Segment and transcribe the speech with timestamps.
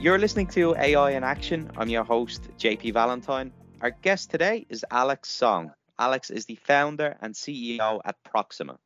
[0.00, 1.70] You're listening to AI in Action.
[1.76, 3.52] I'm your host, JP Valentine.
[3.82, 5.72] Our guest today is Alex Song.
[5.98, 8.78] Alex is the founder and CEO at Proxima.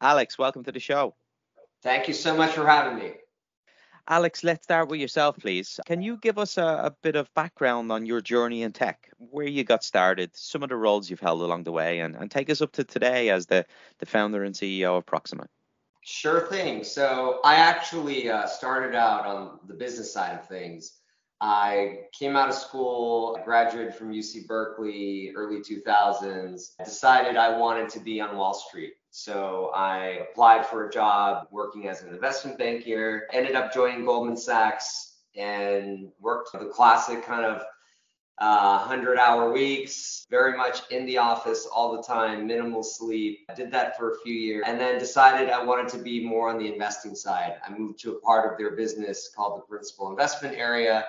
[0.00, 1.16] Alex, welcome to the show.
[1.82, 3.14] Thank you so much for having me.
[4.06, 5.80] Alex, let's start with yourself, please.
[5.86, 9.48] Can you give us a, a, bit of background on your journey in tech, where
[9.48, 12.48] you got started, some of the roles you've held along the way, and, and take
[12.48, 13.66] us up to today as the,
[13.98, 15.48] the founder and CEO of Proxima?
[16.02, 16.82] Sure thing.
[16.82, 21.00] So I actually uh, started out on the business side of things.
[21.42, 28.00] I came out of school, graduated from UC Berkeley, early 2000s, decided I wanted to
[28.00, 28.92] be on Wall Street.
[29.10, 34.36] So I applied for a job working as an investment banker, ended up joining Goldman
[34.36, 37.62] Sachs and worked the classic kind of
[38.40, 43.40] uh, 100 hour weeks, very much in the office all the time, minimal sleep.
[43.50, 46.48] I did that for a few years and then decided I wanted to be more
[46.48, 47.56] on the investing side.
[47.66, 51.04] I moved to a part of their business called the principal investment area.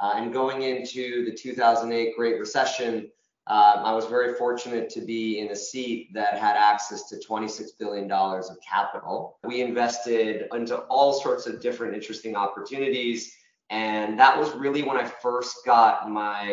[0.00, 3.10] Uh, and going into the 2008 Great Recession,
[3.48, 7.70] um, I was very fortunate to be in a seat that had access to $26
[7.78, 9.38] billion of capital.
[9.44, 13.32] We invested into all sorts of different interesting opportunities
[13.70, 16.48] and that was really when I first got my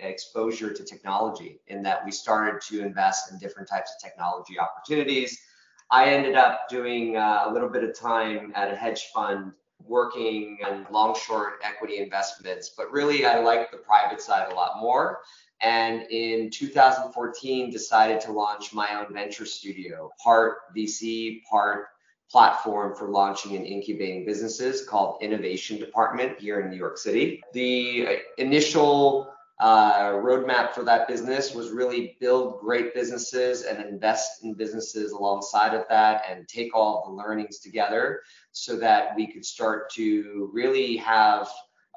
[0.00, 5.40] exposure to technology, in that we started to invest in different types of technology opportunities.
[5.90, 9.52] I ended up doing uh, a little bit of time at a hedge fund
[9.86, 14.80] working on long short equity investments, but really I liked the private side a lot
[14.80, 15.20] more.
[15.60, 21.86] And in 2014, decided to launch my own venture studio, part VC, part
[22.34, 27.40] platform for launching and incubating businesses called Innovation Department here in New York City.
[27.52, 34.52] The initial uh, roadmap for that business was really build great businesses and invest in
[34.52, 39.88] businesses alongside of that and take all the learnings together so that we could start
[39.92, 41.48] to really have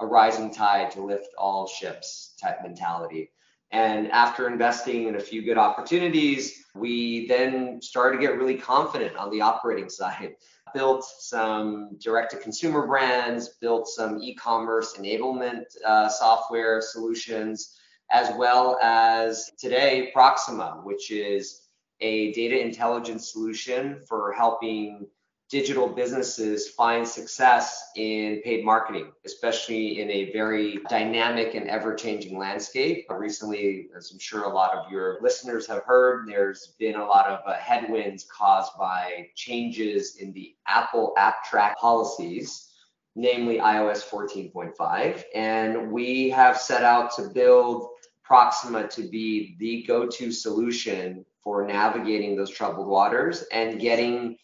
[0.01, 3.31] a rising tide to lift all ships type mentality.
[3.71, 9.15] And after investing in a few good opportunities, we then started to get really confident
[9.17, 10.35] on the operating side.
[10.73, 17.79] Built some direct to consumer brands, built some e commerce enablement uh, software solutions,
[18.11, 21.61] as well as today Proxima, which is
[22.01, 25.07] a data intelligence solution for helping
[25.49, 32.37] digital businesses find success in paid marketing, especially in a very dynamic and ever changing
[32.37, 33.05] landscape.
[33.09, 37.27] Recently, as I'm sure a lot of your listeners have heard, there's been a lot
[37.27, 42.73] of uh, headwinds caused by changes in the Apple App Track policies,
[43.15, 45.23] namely iOS 14.5.
[45.33, 47.87] And we have set out to build
[48.21, 54.37] Proxima to be the go to solution for navigating those troubled waters and getting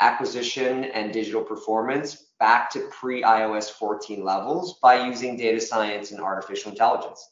[0.00, 6.20] acquisition and digital performance back to pre iOS 14 levels by using data science and
[6.20, 7.30] artificial intelligence.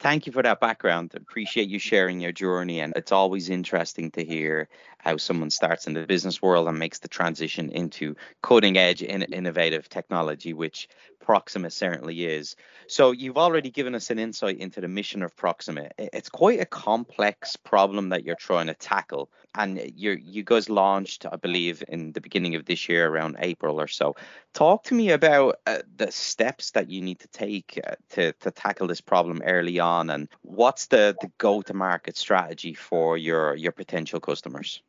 [0.00, 1.12] Thank you for that background.
[1.14, 2.80] Appreciate you sharing your journey.
[2.80, 6.98] And it's always interesting to hear how someone starts in the business world and makes
[6.98, 10.88] the transition into cutting edge and innovative technology, which
[11.24, 12.54] Proxima certainly is.
[12.86, 15.88] So you've already given us an insight into the mission of Proxima.
[15.96, 21.24] It's quite a complex problem that you're trying to tackle, and you you guys launched,
[21.24, 24.16] I believe, in the beginning of this year, around April or so.
[24.52, 28.50] Talk to me about uh, the steps that you need to take uh, to to
[28.50, 33.54] tackle this problem early on, and what's the the go to market strategy for your
[33.54, 34.82] your potential customers.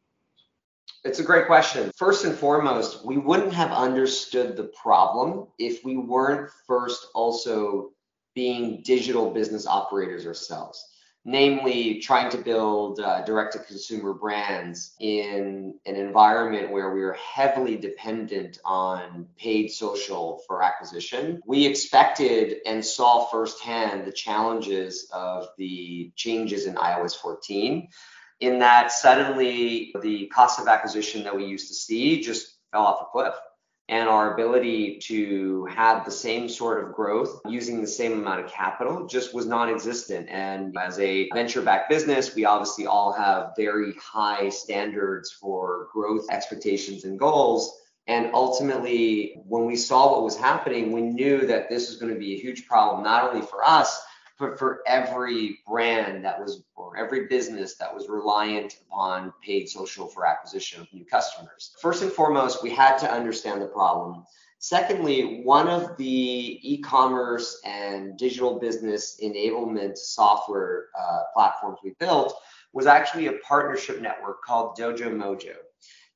[1.05, 1.91] It's a great question.
[1.95, 7.91] First and foremost, we wouldn't have understood the problem if we weren't first also
[8.33, 10.83] being digital business operators ourselves,
[11.23, 17.13] namely trying to build uh, direct to consumer brands in an environment where we are
[17.13, 21.39] heavily dependent on paid social for acquisition.
[21.45, 27.89] We expected and saw firsthand the challenges of the changes in iOS 14
[28.39, 33.01] in that suddenly the cost of acquisition that we used to see just fell off
[33.01, 33.33] a cliff.
[33.87, 38.51] And our ability to have the same sort of growth using the same amount of
[38.51, 40.27] capital just was non existent.
[40.27, 46.25] And as a venture backed business, we obviously all have very high standards for growth
[46.31, 47.79] expectations and goals.
[48.07, 52.19] And ultimately, when we saw what was happening, we knew that this was going to
[52.19, 54.03] be a huge problem, not only for us,
[54.39, 60.07] but for every brand that was, or every business that was reliant upon paid social
[60.07, 61.75] for acquisition of new customers.
[61.79, 64.25] First and foremost, we had to understand the problem.
[64.59, 72.35] Secondly, one of the e-commerce and digital business enablement software uh, platforms we built
[72.73, 75.55] was actually a partnership network called Dojo Mojo.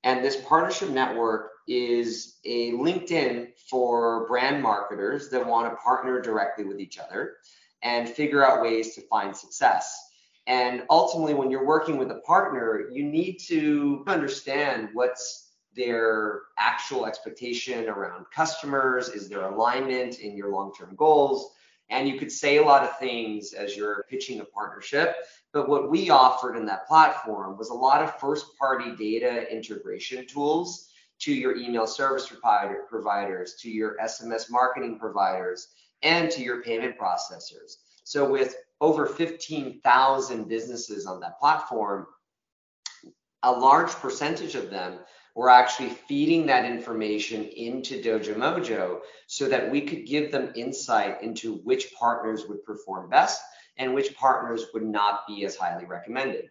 [0.04, 6.63] And this partnership network is a LinkedIn for brand marketers that want to partner directly
[6.63, 7.36] with each other
[7.83, 10.09] and figure out ways to find success.
[10.47, 17.05] And ultimately, when you're working with a partner, you need to understand what's their actual
[17.05, 21.51] expectation around customers, is there alignment in your long term goals?
[21.89, 25.15] And you could say a lot of things as you're pitching a partnership.
[25.53, 30.27] But what we offered in that platform was a lot of first party data integration
[30.27, 30.89] tools
[31.19, 35.69] to your email service provider, providers, to your SMS marketing providers,
[36.04, 37.78] and to your payment processors.
[38.04, 42.07] So with over 15,000 businesses on that platform,
[43.44, 45.00] a large percentage of them
[45.36, 51.22] were actually feeding that information into Dojo Mojo so that we could give them insight
[51.22, 53.42] into which partners would perform best
[53.78, 56.50] and which partners would not be as highly recommended.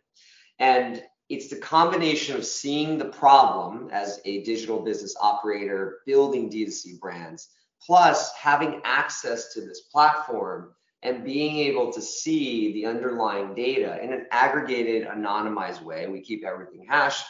[0.59, 6.99] And it's the combination of seeing the problem as a digital business operator building D2C
[6.99, 7.49] brands,
[7.85, 14.13] plus having access to this platform and being able to see the underlying data in
[14.13, 16.07] an aggregated, anonymized way.
[16.09, 17.25] We keep everything hashed.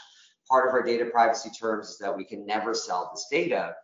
[0.48, 3.74] Part of our data privacy terms is that we can never sell this data.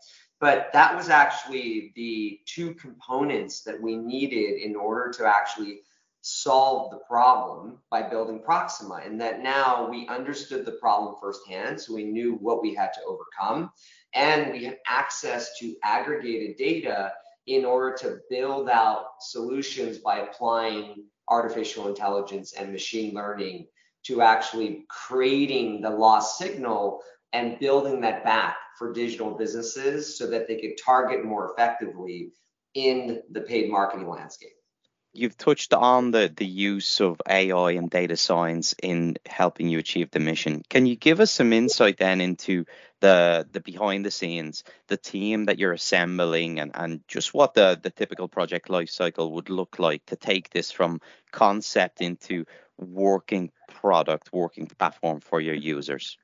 [0.41, 5.81] But that was actually the two components that we needed in order to actually
[6.27, 9.03] solve the problem by building Proxima.
[9.05, 13.01] And that now we understood the problem firsthand, so we knew what we had to
[13.07, 13.71] overcome.
[14.15, 17.13] And we had access to aggregated data
[17.47, 23.67] in order to build out solutions by applying artificial intelligence and machine learning
[24.05, 27.03] to actually creating the lost signal
[27.35, 32.33] and building that back for digital businesses so that they could target more effectively
[32.73, 34.53] in the paid marketing landscape.
[35.17, 40.11] You've touched on the, the use of AI and data science in helping you achieve
[40.11, 40.65] the mission.
[40.69, 42.65] Can you give us some insight then into
[42.99, 47.79] the the behind the scenes, the team that you're assembling and, and just what the,
[47.81, 51.01] the typical project life cycle would look like to take this from
[51.31, 52.45] concept into
[52.77, 56.19] working product, working platform for your users?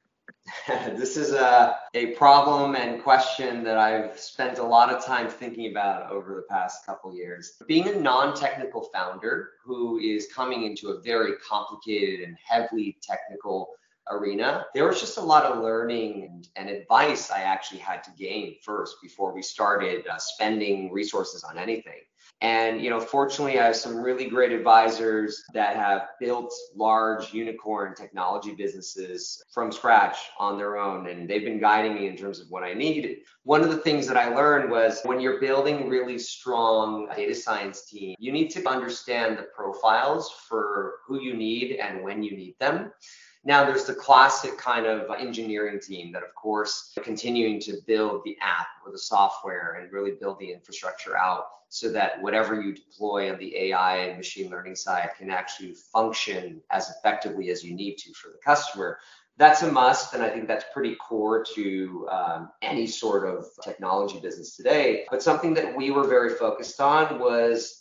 [0.68, 5.70] this is a, a problem and question that I've spent a lot of time thinking
[5.70, 7.52] about over the past couple years.
[7.66, 13.70] Being a non-technical founder who is coming into a very complicated and heavily technical
[14.10, 18.10] arena, there was just a lot of learning and, and advice I actually had to
[18.18, 22.00] gain first before we started uh, spending resources on anything.
[22.42, 27.94] And, you know, fortunately, I have some really great advisors that have built large unicorn
[27.94, 31.08] technology businesses from scratch on their own.
[31.08, 33.18] And they've been guiding me in terms of what I need.
[33.44, 37.84] One of the things that I learned was when you're building really strong data science
[37.84, 42.54] team, you need to understand the profiles for who you need and when you need
[42.58, 42.90] them.
[43.42, 48.36] Now, there's the classic kind of engineering team that, of course, continuing to build the
[48.42, 53.32] app or the software and really build the infrastructure out so that whatever you deploy
[53.32, 57.96] on the AI and machine learning side can actually function as effectively as you need
[57.96, 58.98] to for the customer.
[59.38, 64.20] That's a must, and I think that's pretty core to um, any sort of technology
[64.20, 65.06] business today.
[65.10, 67.80] But something that we were very focused on was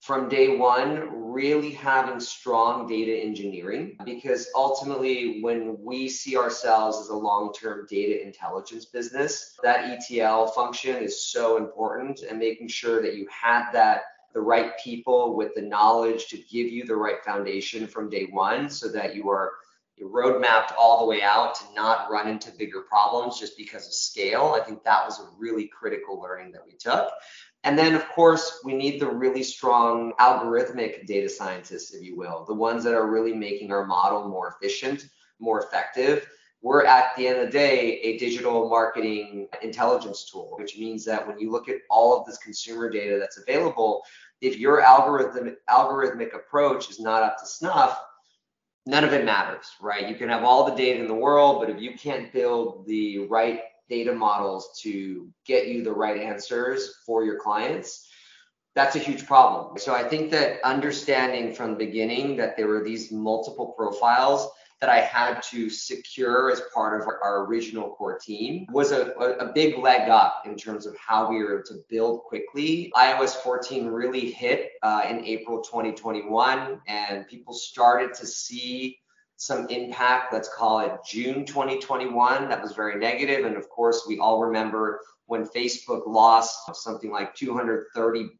[0.00, 7.08] from day one really having strong data engineering because ultimately when we see ourselves as
[7.08, 13.14] a long-term data intelligence business that etl function is so important and making sure that
[13.14, 17.86] you have that the right people with the knowledge to give you the right foundation
[17.86, 19.52] from day one so that you are
[20.02, 24.56] roadmapped all the way out to not run into bigger problems just because of scale.
[24.58, 27.10] I think that was a really critical learning that we took.
[27.64, 32.44] And then, of course, we need the really strong algorithmic data scientists, if you will,
[32.46, 36.26] the ones that are really making our model more efficient, more effective.
[36.62, 41.26] We're at the end of the day a digital marketing intelligence tool, which means that
[41.26, 44.02] when you look at all of this consumer data that's available,
[44.40, 47.98] if your algorithm algorithmic approach is not up to snuff,
[48.86, 50.08] none of it matters, right?
[50.08, 53.26] You can have all the data in the world, but if you can't build the
[53.26, 58.08] right data models to get you the right answers for your clients,
[58.74, 59.76] that's a huge problem.
[59.78, 64.48] So I think that understanding from the beginning that there were these multiple profiles
[64.80, 69.52] that I had to secure as part of our, original core team was a, a,
[69.52, 72.90] big leg up in terms of how we were able to build quickly.
[72.96, 78.98] iOS 14 really hit uh, in April 2021, and people started to see
[79.40, 82.50] some impact, let's call it June 2021.
[82.50, 83.46] That was very negative.
[83.46, 87.84] And of course, we all remember when Facebook lost something like $230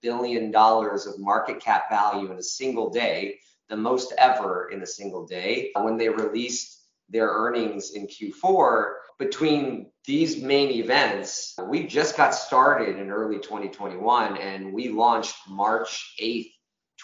[0.02, 3.38] billion of market cap value in a single day,
[3.70, 5.70] the most ever in a single day.
[5.74, 12.98] When they released their earnings in Q4, between these main events, we just got started
[12.98, 16.52] in early 2021 and we launched March 8th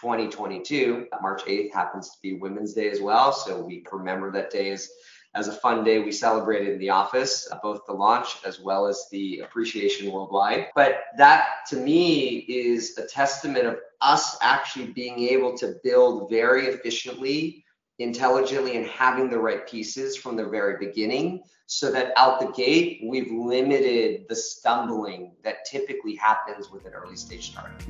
[0.00, 1.06] 2022.
[1.22, 3.32] March 8th happens to be Women's Day as well.
[3.32, 4.90] So we remember that day as,
[5.34, 8.86] as a fun day we celebrated in the office, uh, both the launch as well
[8.86, 10.68] as the appreciation worldwide.
[10.74, 16.66] But that to me is a testament of us actually being able to build very
[16.66, 17.64] efficiently,
[17.98, 23.00] intelligently, and having the right pieces from the very beginning so that out the gate,
[23.04, 27.82] we've limited the stumbling that typically happens with an early stage startup.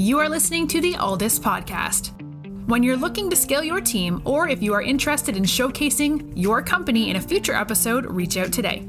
[0.00, 2.12] You are listening to the Alldus podcast.
[2.66, 6.62] When you're looking to scale your team, or if you are interested in showcasing your
[6.62, 8.88] company in a future episode, reach out today.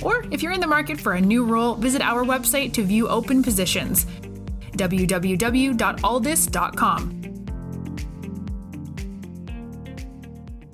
[0.00, 3.08] Or if you're in the market for a new role, visit our website to view
[3.08, 4.06] open positions
[4.76, 7.20] www.alldus.com.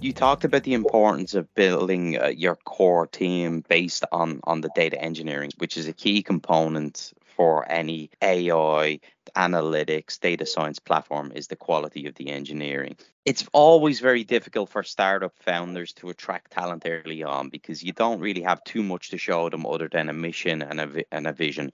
[0.03, 4.69] You talked about the importance of building uh, your core team based on on the
[4.75, 9.01] data engineering, which is a key component for any AI
[9.37, 12.97] analytics data science platform is the quality of the engineering.
[13.25, 18.21] It's always very difficult for startup founders to attract talent early on because you don't
[18.21, 21.33] really have too much to show them other than a mission and a, and a
[21.33, 21.73] vision.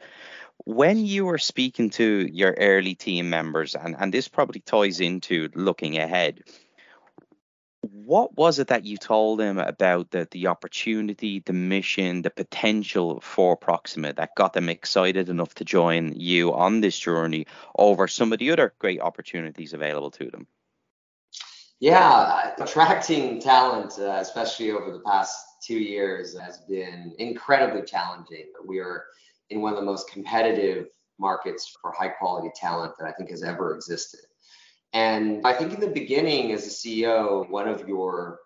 [0.65, 5.51] When you were speaking to your early team members, and, and this probably ties into
[5.55, 6.43] looking ahead,
[7.93, 13.21] what was it that you told them about the the opportunity, the mission, the potential
[13.21, 18.33] for Proxima that got them excited enough to join you on this journey over some
[18.33, 20.47] of the other great opportunities available to them?
[21.81, 28.47] Yeah, attracting talent, uh, especially over the past two years, has been incredibly challenging.
[28.67, 29.05] We are
[29.51, 30.87] in one of the most competitive
[31.19, 34.21] markets for high quality talent that I think has ever existed.
[34.97, 38.39] And I think in the beginning, as a CEO, one of your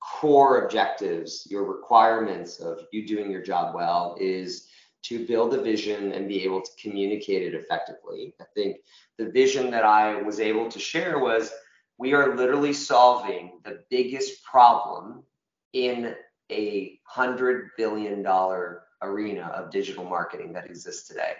[0.00, 4.68] core objectives, your requirements of you doing your job well is
[5.02, 8.32] to build a vision and be able to communicate it effectively.
[8.40, 8.76] I think
[9.16, 11.50] the vision that I was able to share was
[11.98, 15.24] we are literally solving the biggest problem
[15.72, 16.14] in
[16.52, 21.32] a hundred billion dollar arena of digital marketing that exists today.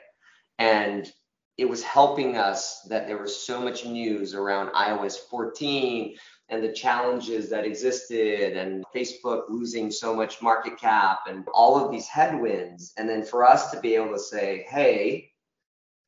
[0.59, 1.13] And
[1.59, 6.17] it was helping us that there was so much news around iOS 14
[6.51, 11.91] and the challenges that existed and Facebook losing so much market cap and all of
[11.91, 12.95] these headwinds.
[12.97, 15.33] And then for us to be able to say, hey,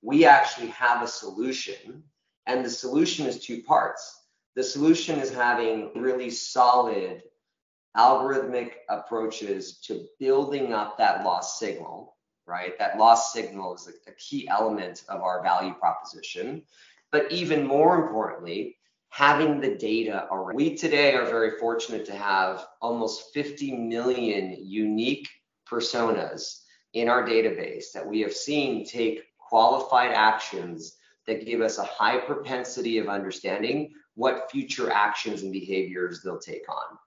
[0.02, 2.04] we actually have a solution.
[2.46, 4.18] And the solution is two parts.
[4.54, 7.22] The solution is having really solid
[7.96, 12.16] algorithmic approaches to building up that lost signal
[12.50, 12.78] right?
[12.78, 16.62] That lost signal is a, a key element of our value proposition.
[17.12, 18.76] But even more importantly,
[19.10, 20.54] having the data around.
[20.54, 25.28] We today are very fortunate to have almost 50 million unique
[25.68, 26.62] personas
[26.94, 32.18] in our database that we have seen take qualified actions that give us a high
[32.18, 36.98] propensity of understanding what future actions and behaviors they'll take on.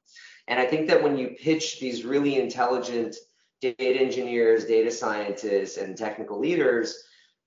[0.48, 3.16] And I think that when you pitch these really intelligent
[3.64, 7.04] data engineers, data scientists, and technical leaders,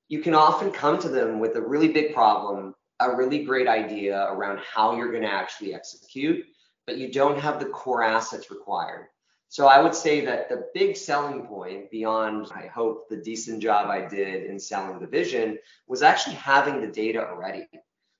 [0.09, 4.27] you can often come to them with a really big problem, a really great idea
[4.31, 6.45] around how you're going to actually execute,
[6.87, 9.07] but you don't have the core assets required.
[9.49, 13.89] So I would say that the big selling point beyond, I hope, the decent job
[13.89, 17.69] I did in selling the vision was actually having the data already.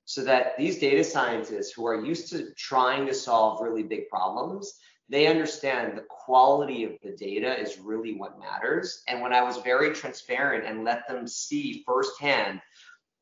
[0.05, 4.79] So that these data scientists who are used to trying to solve really big problems
[5.09, 9.03] they understand the quality of the data is really what matters.
[9.07, 12.61] And when I was very transparent and let them see firsthand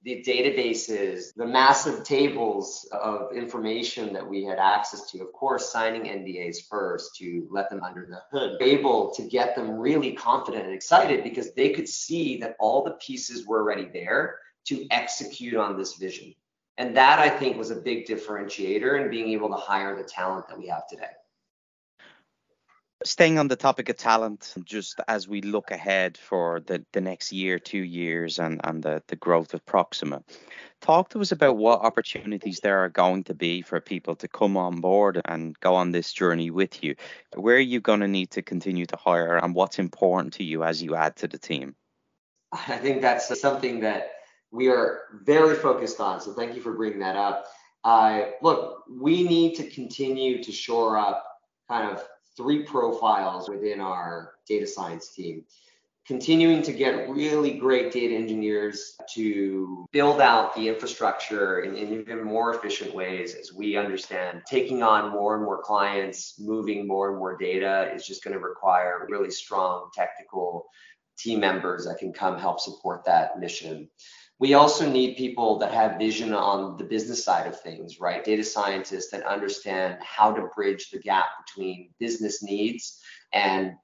[0.04, 6.04] the databases, the massive tables of information that we had access to, of course, signing
[6.04, 10.74] NDAs first to let them under the hood, able to get them really confident and
[10.74, 15.76] excited because they could see that all the pieces were already there to execute on
[15.76, 16.36] this vision.
[16.78, 20.48] And that I think was a big differentiator in being able to hire the talent
[20.50, 21.10] that we have today
[23.06, 27.32] staying on the topic of talent, just as we look ahead for the, the next
[27.32, 30.24] year, two years, and, and the, the growth of Proxima,
[30.82, 34.58] talk to us about what opportunities there are going to be for people to come
[34.58, 36.96] on board and go on this journey with you.
[37.36, 40.64] Where are you going to need to continue to hire, and what's important to you
[40.64, 41.76] as you add to the team?
[42.52, 44.12] I think that's something that
[44.52, 46.22] we are very focused on.
[46.22, 47.46] So thank you for bringing that up.
[47.84, 51.24] Uh, look, we need to continue to shore up
[51.70, 52.04] kind of
[52.38, 55.44] three profiles within our data science team.
[56.06, 62.24] Continuing to get really great data engineers to build out the infrastructure in, in even
[62.24, 67.18] more efficient ways as we understand taking on more and more clients, moving more and
[67.18, 70.68] more data is just going to require really strong technical
[71.18, 73.90] team members that can come help support that mission.
[74.38, 78.24] We also need people that have vision on the business side of things, right?
[78.24, 83.00] Data scientists that understand how to bridge the gap between business needs
[83.32, 83.76] and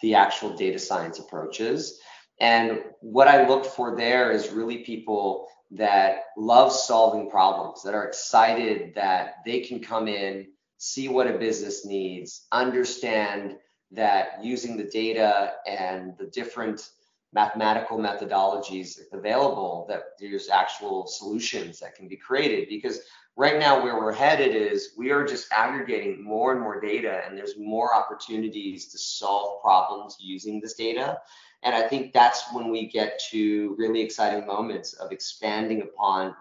[0.00, 2.00] the actual data science approaches.
[2.40, 8.04] And what I look for there is really people that love solving problems, that are
[8.04, 10.46] excited that they can come in,
[10.78, 13.56] see what a business needs, understand
[13.92, 16.90] that using the data and the different
[17.34, 22.68] mathematical methodologies available that there's actual solutions that can be created.
[22.68, 23.00] Because
[23.36, 27.36] right now where we're headed is we are just aggregating more and more data and
[27.36, 31.18] there's more opportunities to solve problems using this data.
[31.64, 36.34] And i think that's when we get to really exciting moments of expanding upon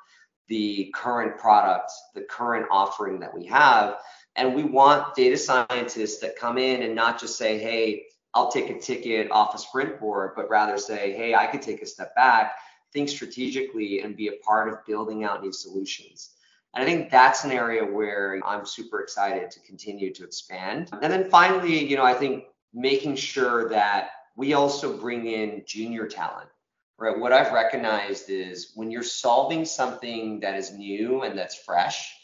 [0.50, 3.96] the current product the current offering that we have.
[4.36, 8.70] And we want data scientists that come in and not just say hey I'll take
[8.70, 12.16] a ticket off a sprint board, but rather say, hey, I could take a step
[12.16, 12.56] back,
[12.92, 16.32] think strategically, and be a part of building out new solutions.
[16.74, 20.90] And I think that's an area where I'm super excited to continue to expand.
[21.02, 26.08] And then finally, you know, I think making sure that we also bring in junior
[26.08, 26.50] talent.
[26.98, 27.18] Right.
[27.18, 32.16] What I've recognized is when you're solving something that is new and that's fresh,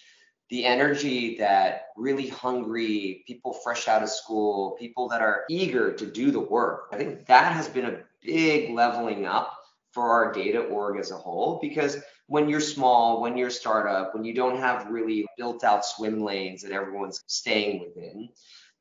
[0.49, 6.05] the energy that really hungry people fresh out of school, people that are eager to
[6.05, 6.89] do the work.
[6.91, 9.55] I think that has been a big leveling up
[9.91, 11.97] for our data org as a whole because
[12.27, 16.21] when you're small, when you're a startup, when you don't have really built out swim
[16.21, 18.29] lanes that everyone's staying within,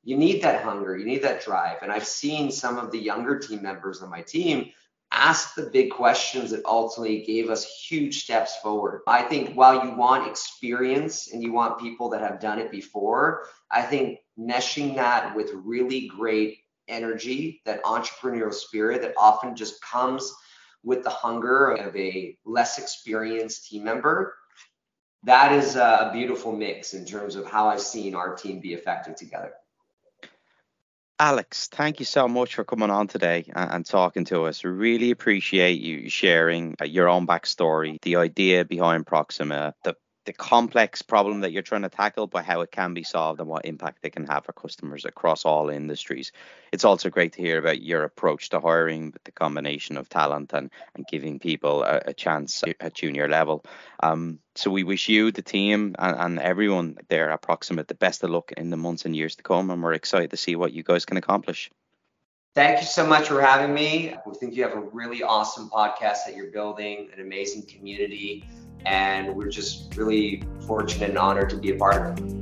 [0.05, 1.79] you need that hunger, you need that drive.
[1.83, 4.71] And I've seen some of the younger team members on my team
[5.13, 9.01] ask the big questions that ultimately gave us huge steps forward.
[9.07, 13.45] I think while you want experience and you want people that have done it before,
[13.71, 20.33] I think meshing that with really great energy, that entrepreneurial spirit that often just comes
[20.85, 24.35] with the hunger of a less experienced team member,
[25.25, 29.17] that is a beautiful mix in terms of how I've seen our team be effective
[29.17, 29.53] together.
[31.21, 34.65] Alex, thank you so much for coming on today and, and, talking to us.
[34.65, 39.97] Really appreciate you sharing uh, your own backstory, the idea behind Proxima, the
[40.29, 43.49] the complex problem that you're trying to tackle, but how it can be solved and
[43.49, 46.33] what impact it can have for customers across all industries.
[46.71, 50.71] It's also great to hear about your approach to hiring, the combination of talent and,
[50.95, 53.65] and giving people a, a chance at junior level.
[54.03, 58.23] Um, so we wish you, the team, and, and everyone there at Proxima the best
[58.23, 60.75] of luck in the months and years to come, and we're excited to see what
[60.75, 61.71] you guys can accomplish.
[62.59, 64.17] Thank you so much for having me.
[64.27, 68.49] We think you have a really awesome podcast that you're building, an amazing community
[68.85, 72.35] and we're just really fortunate and honored to be a part of it.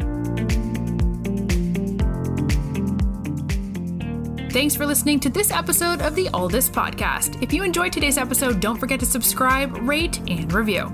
[4.53, 7.43] Thanks for listening to this episode of the Alldus Podcast.
[7.43, 10.91] If you enjoyed today's episode, don't forget to subscribe, rate, and review.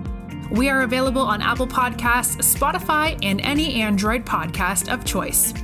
[0.50, 5.54] We are available on Apple Podcasts, Spotify, and any Android podcast of choice.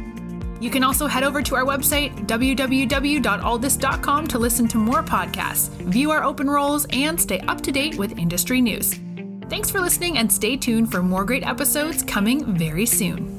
[0.61, 6.11] You can also head over to our website, www.alldus.com, to listen to more podcasts, view
[6.11, 8.99] our open roles, and stay up to date with industry news.
[9.49, 13.38] Thanks for listening and stay tuned for more great episodes coming very soon.